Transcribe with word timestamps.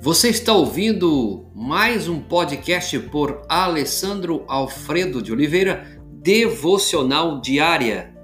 Você 0.00 0.28
está 0.28 0.52
ouvindo 0.52 1.50
mais 1.52 2.08
um 2.08 2.20
podcast 2.20 2.96
por 3.10 3.42
Alessandro 3.48 4.44
Alfredo 4.46 5.20
de 5.20 5.32
Oliveira, 5.32 6.00
Devocional 6.22 7.40
Diária. 7.40 8.14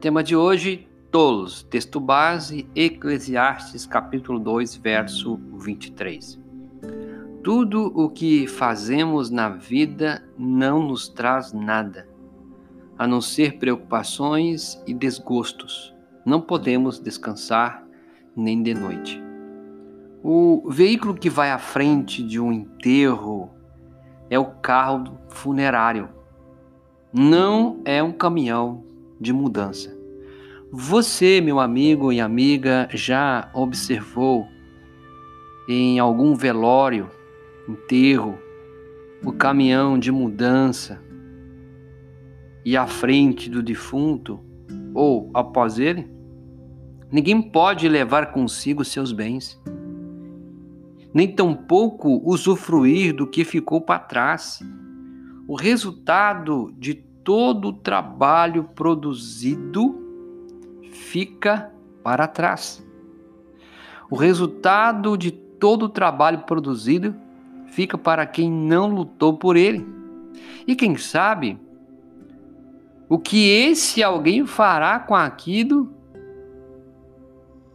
Tema 0.00 0.24
de 0.24 0.34
hoje: 0.34 0.88
tolos. 1.10 1.62
Texto 1.62 2.00
base: 2.00 2.66
Eclesiastes, 2.74 3.84
capítulo 3.84 4.38
2, 4.38 4.76
verso 4.76 5.38
23. 5.58 6.41
Tudo 7.42 7.86
o 7.92 8.08
que 8.08 8.46
fazemos 8.46 9.28
na 9.28 9.48
vida 9.48 10.22
não 10.38 10.80
nos 10.80 11.08
traz 11.08 11.52
nada, 11.52 12.08
a 12.96 13.04
não 13.04 13.20
ser 13.20 13.58
preocupações 13.58 14.80
e 14.86 14.94
desgostos. 14.94 15.92
Não 16.24 16.40
podemos 16.40 17.00
descansar 17.00 17.84
nem 18.36 18.62
de 18.62 18.72
noite. 18.72 19.20
O 20.22 20.70
veículo 20.70 21.14
que 21.14 21.28
vai 21.28 21.50
à 21.50 21.58
frente 21.58 22.22
de 22.22 22.38
um 22.38 22.52
enterro 22.52 23.50
é 24.30 24.38
o 24.38 24.46
carro 24.46 25.18
funerário, 25.28 26.10
não 27.12 27.80
é 27.84 28.00
um 28.00 28.12
caminhão 28.12 28.84
de 29.20 29.32
mudança. 29.32 29.92
Você, 30.70 31.40
meu 31.40 31.58
amigo 31.58 32.12
e 32.12 32.20
amiga, 32.20 32.88
já 32.92 33.50
observou 33.52 34.46
em 35.68 35.98
algum 35.98 36.36
velório 36.36 37.10
enterro, 37.72 38.38
o 39.24 39.32
caminhão 39.32 39.98
de 39.98 40.12
mudança 40.12 41.02
e 42.64 42.76
à 42.76 42.86
frente 42.86 43.50
do 43.50 43.62
defunto 43.62 44.40
ou 44.94 45.30
após 45.34 45.78
ele, 45.78 46.10
ninguém 47.10 47.40
pode 47.40 47.88
levar 47.88 48.32
consigo 48.32 48.84
seus 48.84 49.12
bens, 49.12 49.60
nem 51.12 51.34
tampouco 51.34 52.22
usufruir 52.24 53.14
do 53.14 53.26
que 53.26 53.44
ficou 53.44 53.80
para 53.80 53.98
trás. 53.98 54.60
O 55.46 55.56
resultado 55.56 56.72
de 56.78 56.94
todo 56.94 57.68
o 57.68 57.72
trabalho 57.72 58.64
produzido 58.74 60.00
fica 60.90 61.72
para 62.02 62.26
trás. 62.26 62.84
O 64.10 64.16
resultado 64.16 65.16
de 65.16 65.30
todo 65.30 65.84
o 65.84 65.88
trabalho 65.88 66.40
produzido 66.40 67.14
fica 67.72 67.96
para 67.96 68.26
quem 68.26 68.50
não 68.50 68.94
lutou 68.94 69.34
por 69.36 69.56
ele. 69.56 69.84
E 70.66 70.76
quem 70.76 70.96
sabe 70.96 71.58
o 73.08 73.18
que 73.18 73.48
esse 73.48 74.02
alguém 74.02 74.46
fará 74.46 74.98
com 75.00 75.14
aquilo 75.14 75.90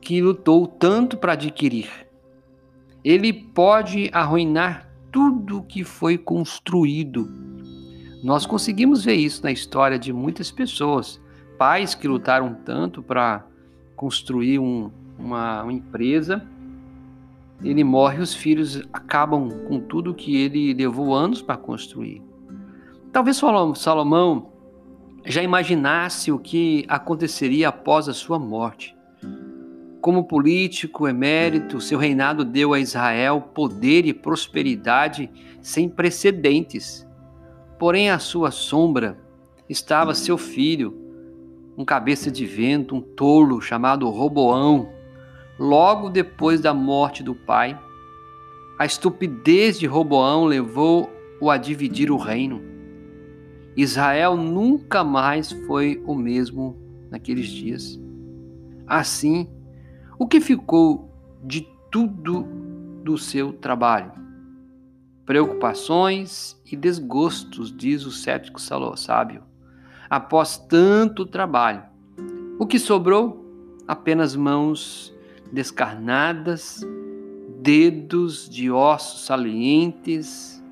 que 0.00 0.20
lutou 0.20 0.66
tanto 0.66 1.16
para 1.16 1.32
adquirir. 1.32 1.90
Ele 3.02 3.32
pode 3.32 4.10
arruinar 4.12 4.88
tudo 5.10 5.62
que 5.62 5.82
foi 5.82 6.18
construído. 6.18 7.28
Nós 8.22 8.44
conseguimos 8.44 9.04
ver 9.04 9.14
isso 9.14 9.42
na 9.42 9.50
história 9.50 9.98
de 9.98 10.12
muitas 10.12 10.50
pessoas, 10.50 11.20
pais 11.58 11.94
que 11.94 12.06
lutaram 12.06 12.54
tanto 12.64 13.02
para 13.02 13.46
construir 13.94 14.58
um, 14.58 14.90
uma, 15.18 15.62
uma 15.62 15.72
empresa 15.72 16.46
ele 17.62 17.82
morre, 17.82 18.20
os 18.20 18.34
filhos 18.34 18.82
acabam 18.92 19.48
com 19.66 19.80
tudo 19.80 20.14
que 20.14 20.36
ele 20.36 20.74
levou 20.74 21.14
anos 21.14 21.40
para 21.40 21.56
construir. 21.56 22.22
Talvez 23.12 23.40
Salomão 23.74 24.52
já 25.24 25.42
imaginasse 25.42 26.30
o 26.30 26.38
que 26.38 26.84
aconteceria 26.88 27.68
após 27.68 28.08
a 28.08 28.14
sua 28.14 28.38
morte. 28.38 28.94
Como 30.00 30.24
político 30.24 31.08
emérito, 31.08 31.80
seu 31.80 31.98
reinado 31.98 32.44
deu 32.44 32.72
a 32.72 32.78
Israel 32.78 33.40
poder 33.40 34.06
e 34.06 34.14
prosperidade 34.14 35.28
sem 35.60 35.88
precedentes. 35.88 37.04
Porém, 37.78 38.10
à 38.10 38.18
sua 38.18 38.52
sombra 38.52 39.18
estava 39.68 40.14
seu 40.14 40.38
filho, 40.38 40.96
um 41.76 41.84
cabeça 41.84 42.30
de 42.30 42.46
vento, 42.46 42.94
um 42.94 43.00
tolo 43.00 43.60
chamado 43.60 44.08
Roboão, 44.08 44.88
logo 45.58 46.10
depois 46.10 46.60
da 46.60 46.74
morte 46.74 47.22
do 47.22 47.34
pai, 47.34 47.78
a 48.78 48.84
estupidez 48.84 49.78
de 49.78 49.86
Roboão 49.86 50.44
levou-o 50.44 51.50
a 51.50 51.56
dividir 51.56 52.10
o 52.10 52.16
reino. 52.16 52.60
Israel 53.76 54.36
nunca 54.36 55.02
mais 55.02 55.52
foi 55.66 56.02
o 56.06 56.14
mesmo 56.14 56.76
naqueles 57.10 57.48
dias. 57.48 57.98
Assim, 58.86 59.48
o 60.18 60.26
que 60.26 60.40
ficou 60.40 61.10
de 61.42 61.66
tudo 61.90 62.46
do 63.02 63.16
seu 63.18 63.52
trabalho? 63.52 64.12
Preocupações 65.24 66.60
e 66.70 66.76
desgostos, 66.76 67.74
diz 67.74 68.06
o 68.06 68.10
cético 68.10 68.60
sábio. 68.60 69.42
Após 70.08 70.56
tanto 70.56 71.26
trabalho, 71.26 71.82
o 72.58 72.66
que 72.66 72.78
sobrou? 72.78 73.44
Apenas 73.88 74.36
mãos 74.36 75.15
descarnadas, 75.52 76.80
dedos 77.60 78.48
de 78.48 78.70
ossos 78.70 79.26
salientes, 79.26 80.62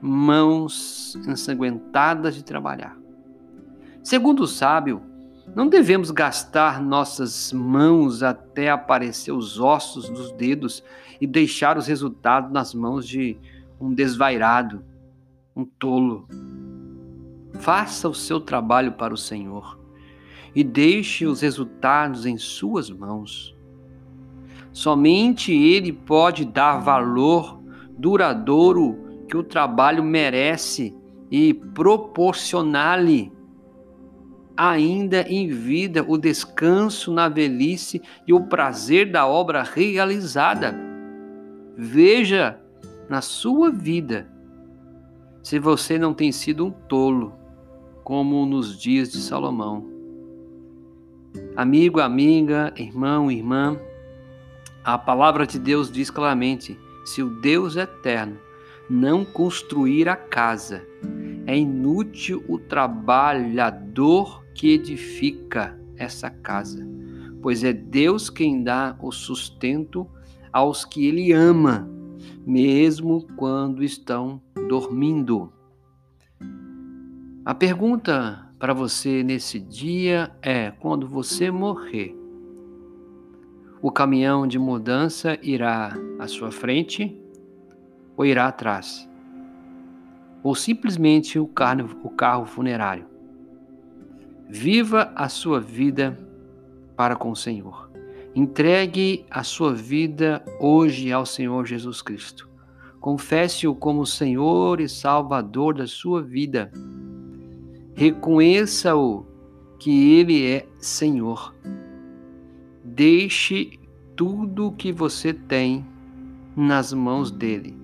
mãos 0.00 1.16
ensanguentadas 1.26 2.34
de 2.34 2.44
trabalhar. 2.44 2.96
Segundo 4.02 4.44
o 4.44 4.46
sábio, 4.46 5.02
não 5.54 5.68
devemos 5.68 6.10
gastar 6.10 6.82
nossas 6.82 7.52
mãos 7.52 8.22
até 8.22 8.70
aparecer 8.70 9.32
os 9.32 9.58
ossos 9.58 10.08
dos 10.08 10.32
dedos 10.32 10.82
e 11.20 11.26
deixar 11.26 11.78
os 11.78 11.86
resultados 11.86 12.52
nas 12.52 12.74
mãos 12.74 13.06
de 13.06 13.38
um 13.80 13.92
desvairado, 13.94 14.84
um 15.54 15.64
tolo. 15.64 16.28
Faça 17.54 18.08
o 18.08 18.14
seu 18.14 18.40
trabalho 18.40 18.92
para 18.92 19.14
o 19.14 19.16
Senhor 19.16 19.78
e 20.54 20.62
deixe 20.62 21.26
os 21.26 21.40
resultados 21.40 22.26
em 22.26 22.36
suas 22.36 22.90
mãos. 22.90 23.55
Somente 24.76 25.54
Ele 25.54 25.90
pode 25.90 26.44
dar 26.44 26.76
valor 26.80 27.62
duradouro 27.96 29.24
que 29.26 29.34
o 29.34 29.42
trabalho 29.42 30.04
merece 30.04 30.94
e 31.30 31.54
proporcionar-lhe 31.54 33.32
ainda 34.54 35.22
em 35.22 35.48
vida 35.48 36.04
o 36.06 36.18
descanso 36.18 37.10
na 37.10 37.26
velhice 37.26 38.02
e 38.26 38.34
o 38.34 38.48
prazer 38.48 39.10
da 39.10 39.26
obra 39.26 39.62
realizada. 39.62 40.78
Veja 41.74 42.60
na 43.08 43.22
sua 43.22 43.70
vida 43.70 44.30
se 45.42 45.58
você 45.58 45.98
não 45.98 46.12
tem 46.12 46.30
sido 46.30 46.66
um 46.66 46.70
tolo, 46.70 47.32
como 48.04 48.44
nos 48.44 48.78
dias 48.78 49.10
de 49.10 49.22
Salomão. 49.22 49.86
Amigo, 51.56 51.98
amiga, 51.98 52.74
irmão, 52.76 53.30
irmã, 53.30 53.78
a 54.86 54.96
palavra 54.96 55.44
de 55.44 55.58
Deus 55.58 55.90
diz 55.90 56.10
claramente: 56.10 56.78
se 57.04 57.20
o 57.20 57.28
Deus 57.28 57.74
eterno 57.74 58.38
não 58.88 59.24
construir 59.24 60.08
a 60.08 60.14
casa, 60.14 60.86
é 61.44 61.58
inútil 61.58 62.44
o 62.48 62.56
trabalhador 62.56 64.44
que 64.54 64.70
edifica 64.70 65.76
essa 65.96 66.30
casa, 66.30 66.86
pois 67.42 67.64
é 67.64 67.72
Deus 67.72 68.30
quem 68.30 68.62
dá 68.62 68.96
o 69.02 69.10
sustento 69.10 70.08
aos 70.52 70.84
que 70.84 71.04
Ele 71.04 71.32
ama, 71.32 71.90
mesmo 72.46 73.26
quando 73.36 73.82
estão 73.82 74.40
dormindo. 74.68 75.52
A 77.44 77.54
pergunta 77.54 78.52
para 78.56 78.72
você 78.72 79.24
nesse 79.24 79.58
dia 79.58 80.30
é: 80.40 80.70
quando 80.70 81.08
você 81.08 81.50
morrer, 81.50 82.14
o 83.86 83.92
caminhão 83.92 84.48
de 84.48 84.58
mudança 84.58 85.38
irá 85.40 85.96
à 86.18 86.26
sua 86.26 86.50
frente 86.50 87.16
ou 88.16 88.26
irá 88.26 88.48
atrás? 88.48 89.08
Ou 90.42 90.56
simplesmente 90.56 91.38
o 91.38 91.46
carro, 91.46 91.96
o 92.02 92.10
carro 92.10 92.46
funerário? 92.46 93.06
Viva 94.48 95.12
a 95.14 95.28
sua 95.28 95.60
vida 95.60 96.18
para 96.96 97.14
com 97.14 97.30
o 97.30 97.36
Senhor. 97.36 97.88
Entregue 98.34 99.24
a 99.30 99.44
sua 99.44 99.72
vida 99.72 100.44
hoje 100.58 101.12
ao 101.12 101.24
Senhor 101.24 101.64
Jesus 101.64 102.02
Cristo. 102.02 102.50
Confesse-o 102.98 103.72
como 103.72 104.04
Senhor 104.04 104.80
e 104.80 104.88
Salvador 104.88 105.76
da 105.76 105.86
sua 105.86 106.20
vida. 106.20 106.72
Reconheça-o 107.94 109.24
que 109.78 110.18
Ele 110.18 110.44
é 110.44 110.66
Senhor 110.80 111.54
Deixe 112.96 113.78
tudo 114.16 114.68
o 114.68 114.72
que 114.72 114.90
você 114.90 115.34
tem 115.34 115.84
nas 116.56 116.94
mãos 116.94 117.30
dele, 117.30 117.76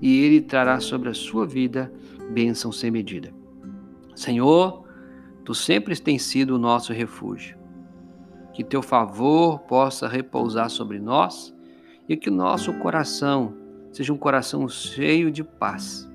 e 0.00 0.20
ele 0.20 0.40
trará 0.40 0.78
sobre 0.78 1.08
a 1.08 1.14
sua 1.14 1.44
vida 1.44 1.92
bênção 2.30 2.70
sem 2.70 2.88
medida. 2.88 3.34
Senhor, 4.14 4.84
tu 5.44 5.56
sempre 5.56 6.00
tens 6.00 6.22
sido 6.22 6.54
o 6.54 6.58
nosso 6.58 6.92
refúgio. 6.92 7.58
Que 8.52 8.62
teu 8.62 8.80
favor 8.80 9.58
possa 9.58 10.06
repousar 10.06 10.70
sobre 10.70 11.00
nós 11.00 11.52
e 12.08 12.16
que 12.16 12.30
o 12.30 12.32
nosso 12.32 12.72
coração 12.74 13.56
seja 13.90 14.12
um 14.12 14.16
coração 14.16 14.68
cheio 14.68 15.32
de 15.32 15.42
paz 15.42 16.08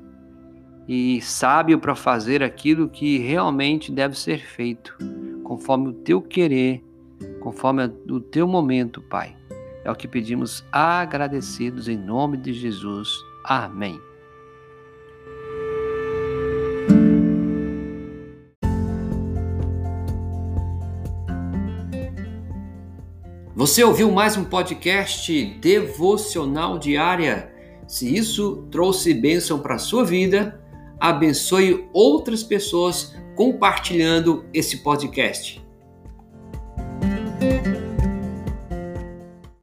e 0.88 1.20
sábio 1.22 1.78
para 1.78 1.94
fazer 1.94 2.42
aquilo 2.42 2.88
que 2.88 3.18
realmente 3.18 3.92
deve 3.92 4.18
ser 4.18 4.40
feito, 4.40 4.98
conforme 5.44 5.90
o 5.90 5.94
teu 5.94 6.22
querer, 6.22 6.86
conforme 7.40 7.86
o 8.10 8.20
teu 8.20 8.48
momento, 8.48 9.02
Pai. 9.02 9.36
É 9.84 9.92
o 9.92 9.96
que 9.96 10.08
pedimos 10.08 10.64
agradecidos 10.72 11.88
em 11.88 11.98
nome 11.98 12.38
de 12.38 12.54
Jesus. 12.54 13.10
Amém. 13.44 14.00
Você 23.56 23.84
ouviu 23.84 24.10
mais 24.10 24.38
um 24.38 24.46
podcast 24.46 25.34
devocional 25.60 26.80
diária? 26.80 27.52
Se 27.86 28.16
isso 28.16 28.68
trouxe 28.72 29.14
bênção 29.14 29.60
para 29.60 29.76
a 29.76 29.80
sua 29.80 30.06
vida, 30.06 30.64
abençoe 30.98 31.90
outras 31.92 32.42
pessoas 32.42 33.14
compartilhando 33.36 34.46
esse 34.54 34.78
podcast. 34.78 35.62